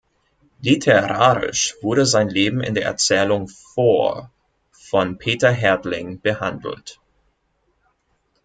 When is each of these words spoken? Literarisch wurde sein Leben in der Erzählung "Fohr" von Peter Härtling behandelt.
Literarisch 0.63 1.75
wurde 1.83 2.07
sein 2.07 2.27
Leben 2.27 2.59
in 2.61 2.73
der 2.73 2.85
Erzählung 2.85 3.47
"Fohr" 3.47 4.31
von 4.71 5.19
Peter 5.19 5.51
Härtling 5.51 6.19
behandelt. 6.21 6.99